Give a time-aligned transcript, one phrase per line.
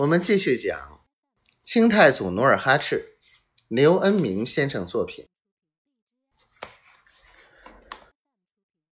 [0.00, 1.04] 我们继续讲
[1.62, 3.18] 清太祖努尔哈赤，
[3.68, 5.28] 刘恩明先生作品。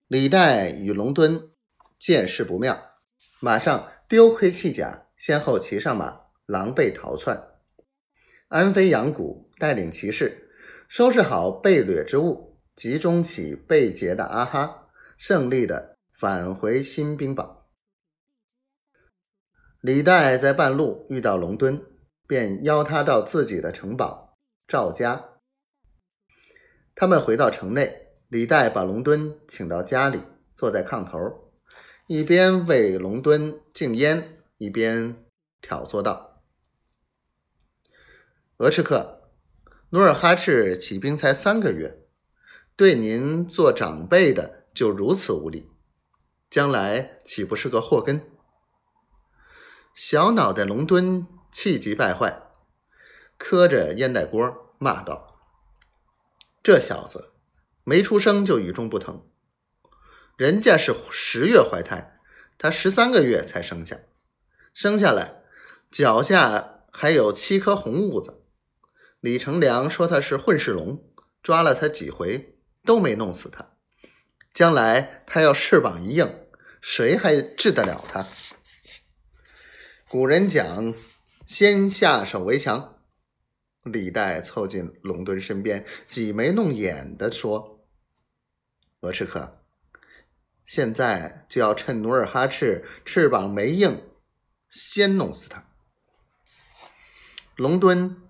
[0.08, 1.52] 李代与龙敦
[2.00, 2.82] 见势不妙，
[3.42, 7.50] 马上丢盔弃甲，先后骑上马，狼狈逃窜。
[8.48, 10.56] 安飞杨谷带领骑士
[10.88, 17.63] 收拾好被掠之物，集中起被劫的阿哈，胜利的返回新兵堡。
[19.84, 21.86] 李代在半路遇到龙敦，
[22.26, 25.26] 便邀他到自己的城堡赵家。
[26.96, 30.24] 他们回到城内，李代把龙敦请到家里，
[30.56, 31.52] 坐在炕头，
[32.08, 35.22] 一边为龙敦敬烟，一边
[35.60, 36.42] 挑唆道
[38.60, 39.34] ：“额赤客，
[39.90, 42.08] 努尔哈赤起兵才三个月，
[42.78, 45.70] 对您做长辈的就如此无礼，
[46.50, 48.26] 将来岂不是个祸根？”
[49.94, 52.42] 小脑袋龙敦气急败坏，
[53.38, 55.38] 磕着烟袋锅骂道
[56.64, 57.34] ：“这小子
[57.84, 59.30] 没出生就与众不同，
[60.36, 62.20] 人家是十月怀胎，
[62.58, 64.00] 他十三个月才生下，
[64.74, 65.44] 生下来
[65.92, 68.44] 脚下还有七颗红痦子。
[69.20, 71.08] 李成梁说他是混世龙，
[71.44, 73.74] 抓了他几回都没弄死他，
[74.52, 76.48] 将来他要翅膀一硬，
[76.82, 78.28] 谁还治得了他？”
[80.14, 80.94] 古人讲
[81.44, 83.00] ：“先下手为强。”
[83.82, 87.84] 李代凑近龙敦身边，挤眉弄眼的说
[89.02, 89.64] ：“额赤客，
[90.64, 94.08] 现在就要趁努尔哈赤翅膀没硬，
[94.70, 95.66] 先弄死他。”
[97.58, 98.22] 龙敦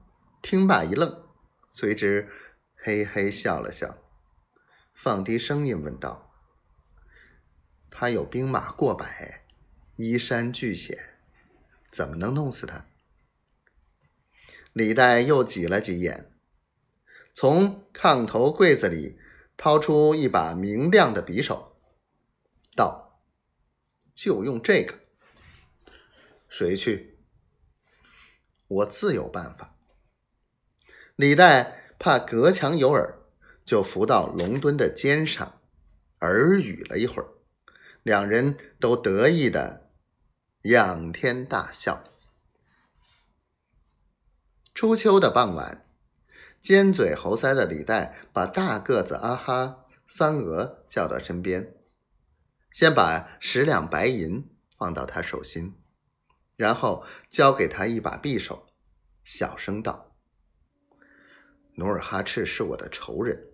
[0.41, 1.27] 听罢一愣，
[1.67, 2.31] 随之
[2.77, 3.97] 嘿嘿笑了笑，
[4.95, 6.31] 放低声音问道
[7.91, 9.43] ：“他有兵马过百，
[9.97, 10.97] 依山据险。”
[11.93, 12.87] 怎么能弄死他？
[14.73, 16.31] 李代又挤了挤眼，
[17.35, 19.19] 从炕头柜子里
[19.55, 21.77] 掏出一把明亮的匕首，
[22.75, 23.21] 道
[24.15, 25.01] ：“就用这个。
[26.49, 27.19] 谁去？
[28.67, 29.77] 我自有办法。”
[31.15, 33.19] 李代怕隔墙有耳，
[33.63, 35.61] 就伏到龙墩的肩上，
[36.21, 37.29] 耳语了一会儿，
[38.01, 39.82] 两人都得意的。
[40.63, 42.05] 仰天大笑。
[44.73, 45.85] 初秋的傍晚，
[46.61, 51.75] 尖嘴猴腮的李代把大个子阿哈三娥叫到身边，
[52.71, 55.75] 先把十两白银放到他手心，
[56.55, 58.67] 然后交给他一把匕首，
[59.21, 60.15] 小声道
[61.75, 63.49] ：“努尔哈赤是我的仇人，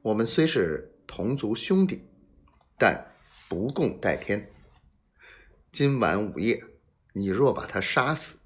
[0.00, 2.08] 我们虽是同族兄弟，
[2.78, 3.12] 但
[3.50, 4.50] 不共戴天。”
[5.72, 6.62] 今晚午夜，
[7.14, 8.36] 你若把他杀死，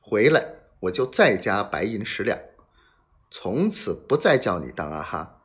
[0.00, 0.44] 回来
[0.80, 2.36] 我就再加白银十两，
[3.30, 5.41] 从此不再叫你当阿哈。